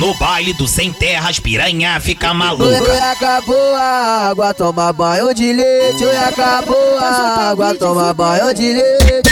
No 0.00 0.14
baile 0.14 0.52
do 0.52 0.68
sem 0.68 0.92
terra, 0.92 1.28
as 1.28 1.40
piranha 1.40 1.98
fica 2.00 2.28
Oi, 2.28 2.34
maluca. 2.34 3.10
acabou 3.10 3.74
a 3.74 4.28
água, 4.30 4.54
toma 4.54 4.92
banho 4.92 5.34
de 5.34 5.52
leite. 5.52 6.04
Oi, 6.04 6.16
acabou 6.16 6.98
a 6.98 7.50
água, 7.50 7.74
toma 7.74 8.14
banho 8.14 8.54
de 8.54 8.74
leite. 8.74 9.22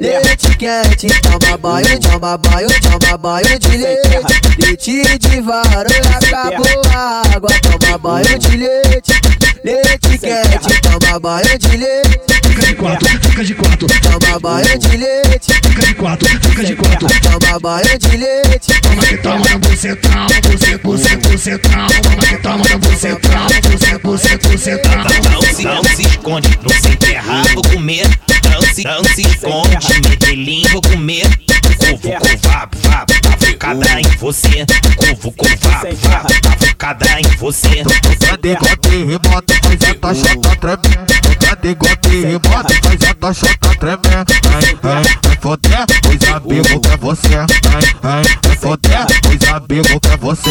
Leite 0.00 0.56
quente, 0.56 1.08
toma 1.22 1.58
banho, 1.58 2.00
toma 2.00 2.38
banho, 2.38 2.68
toma 2.80 3.18
banho 3.18 3.58
de 3.58 3.76
leite. 3.76 4.08
Leite 4.60 5.18
de 5.18 5.40
vara, 5.40 5.88
oi, 5.90 6.28
acabou 6.28 6.82
a 6.94 7.22
água, 7.34 7.50
toma 7.60 7.98
banho 7.98 8.38
de 8.38 8.56
leite. 8.58 9.12
Leite 9.64 10.18
quente, 10.18 10.80
toma 10.82 11.18
banho 11.18 11.58
de 11.58 11.76
leite. 11.76 12.31
Fica 12.52 12.66
de 12.66 12.74
quatro, 12.74 13.08
fica 13.08 13.44
de 13.44 13.54
quatro, 13.54 13.86
Toma 14.02 14.38
banho 14.38 14.78
de 14.78 14.96
leite, 14.98 15.54
fica 15.54 15.86
de 15.86 15.94
quatro, 15.94 16.28
fica 16.28 16.64
de 16.64 16.76
quatro. 16.76 17.08
toma 17.22 17.58
banho 17.60 17.98
de 17.98 18.16
leite. 18.18 18.80
Toma 18.82 19.02
que 19.06 19.16
toma 19.16 19.48
no 19.48 19.58
bucetão, 19.58 20.26
você, 20.42 20.76
você, 20.76 21.16
bucetão. 21.16 21.86
Toma 21.86 22.26
que 22.26 22.36
toma 22.36 22.64
no 22.68 22.78
bucetão, 22.78 23.46
você, 23.62 23.98
você, 24.02 24.36
bucetão. 24.36 24.92
Não 25.32 25.42
se, 25.42 25.64
não 25.64 25.84
se 25.84 26.02
esconde, 26.02 26.58
no 26.62 26.70
sem 26.74 26.96
terra, 26.96 27.42
vou 27.54 27.62
comer. 27.62 28.06
Não 28.50 28.74
se, 28.74 28.84
não 28.84 29.04
se 29.04 29.22
esconde, 29.22 30.08
medellín, 30.10 30.66
vou 30.72 30.82
comer. 30.82 31.26
Covo, 31.78 32.12
covabo, 32.18 32.78
vabo, 32.82 33.12
avocada 33.32 34.00
em 34.00 34.16
você. 34.18 34.66
Covo, 34.96 35.32
covabo, 35.32 35.96
vabo, 36.02 36.28
avocada 36.52 37.18
em 37.18 37.36
você. 37.38 37.82
Cadê 38.28 38.54
gote 38.56 38.88
remoto, 38.88 39.54
faz 39.62 39.82
a 39.84 39.94
taxa 39.94 40.36
tá 40.60 40.76
tremendo. 40.76 41.21
Cadê 41.62 41.74
gote 41.76 42.22
remoto, 42.22 42.74
faz 42.82 43.02
a 43.08 43.14
taxa 43.14 43.46
tá 43.60 43.74
tremendo. 43.76 44.32
Ai, 44.52 44.78
ai, 44.82 45.04
vai 45.22 45.36
foder, 45.40 45.86
pois 46.02 46.22
a 46.28 46.40
bibo 46.40 46.80
quer 46.80 46.96
você. 46.96 47.36
Ai, 47.36 47.94
ai, 48.02 48.22
vai 48.42 48.56
foder, 48.56 49.06
pois 49.22 49.48
a 49.48 49.60
bibo 49.60 50.00
quer 50.00 50.16
você. 50.16 50.50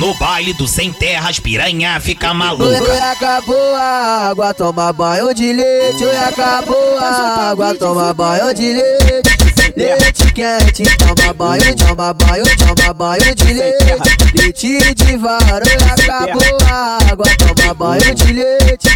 No, 0.00 0.14
baile 0.14 0.52
do 0.52 0.66
sem 0.66 0.92
terra, 0.92 1.28
as 1.28 1.38
piranha 1.38 2.00
fica 2.00 2.28
Oi, 2.28 2.34
maluca. 2.34 3.12
acabou 3.12 3.74
a 3.76 4.28
água, 4.30 4.54
toma 4.54 4.92
banho 4.92 5.32
de 5.32 5.52
leite. 5.52 6.04
Oi, 6.04 6.16
acabou 6.16 6.98
a 6.98 7.50
água, 7.50 7.74
toma 7.74 8.12
banho 8.14 8.52
de 8.52 8.72
leite. 8.72 9.38
Leite 9.76 10.32
quente, 10.32 10.84
toma 10.96 11.34
banho, 11.34 11.76
toma 11.76 12.14
banho, 12.14 12.44
toma 12.56 12.94
banho 12.94 13.34
de 13.34 13.52
leite. 13.52 13.84
Leite 14.34 14.94
de 14.94 15.16
vara, 15.16 15.64
oi, 15.64 16.04
acabou 16.04 16.58
a 16.68 16.74
água, 16.74 16.87
toma 17.68 17.74
banho 17.74 18.14
de 18.14 18.32
leite. 18.32 18.88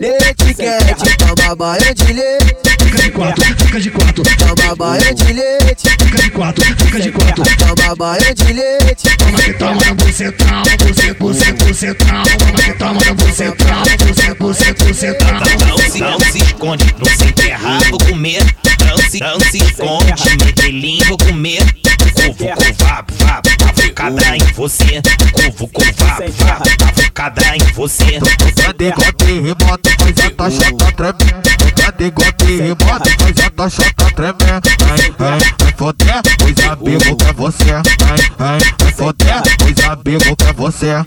Leite 0.00 0.54
quente, 0.54 1.16
toma 1.16 1.56
banho 1.56 1.94
de 1.94 2.12
leite. 2.12 2.56
Fica 2.78 3.02
de 3.02 3.10
quatro, 3.10 3.44
fica 3.44 3.80
de 3.80 3.90
quatro, 3.90 4.22
Toma 4.36 4.76
banho 4.76 5.14
de 5.14 5.32
leite, 5.32 5.88
fica 5.98 6.22
de 6.22 6.30
quatro, 6.30 6.64
fica 6.64 7.00
de 7.00 7.10
quatro. 7.12 7.44
toma 7.56 7.96
banho 7.96 8.34
de 8.34 8.52
leite. 8.52 9.16
Toma 9.16 9.38
que 9.38 9.52
toma 9.54 9.84
no 9.86 9.94
bucetão, 9.94 10.62
você, 10.78 11.12
você, 11.14 11.52
bucetão. 11.52 12.22
Toma 12.22 12.62
que 12.62 12.72
toma 12.74 13.00
no 13.04 13.14
bucetão, 13.14 13.82
você, 13.84 14.34
você, 14.34 14.72
bucetão. 14.84 15.40
Não 15.68 15.78
se, 15.78 16.00
não 16.00 16.20
se 16.20 16.38
esconde, 16.38 16.94
no 16.98 17.06
sem 17.16 17.32
terra, 17.32 17.78
vou 17.90 17.98
comer. 17.98 18.42
Não 18.88 19.10
se, 19.10 19.20
não 19.20 19.40
se 19.40 19.58
esconde, 19.58 20.44
medellín, 20.44 21.02
vou 21.08 21.18
comer. 21.18 21.62
Covo, 22.14 22.48
covabo, 22.54 23.14
vabo, 23.18 23.48
avocada 23.68 24.36
em 24.36 24.52
você. 24.54 25.00
Covo, 25.32 25.68
covabo, 25.68 26.32
vabo, 26.32 26.67
avocada 27.18 27.56
em 27.56 27.72
você. 27.72 28.20
Cadê 28.54 28.92
gote 28.92 29.24
remoto, 29.24 29.90
faz 29.98 30.18
a 30.20 30.30
taxa 30.30 30.76
tá 30.76 30.92
tremendo. 30.92 31.74
Cadê 31.74 32.10
gote 32.10 32.56
remoto, 32.56 33.10
faz 33.18 33.40
a 33.40 33.50
taxa 33.50 33.82
tá 33.96 34.10
tremendo. 34.10 34.68
Ai, 34.88 35.14
ai, 35.18 35.40
vai 35.58 35.72
foder, 35.76 36.22
pois 36.38 36.58
a 36.60 36.76
bibo 36.76 37.16
quer 37.16 37.32
você. 37.34 37.72
Ai, 37.72 37.82
ai, 38.38 38.58
vai 38.78 38.92
foder, 38.92 39.42
pois 39.58 39.80
a 39.84 39.96
bibo 39.96 40.36
quer 40.36 40.52
você. 40.54 41.06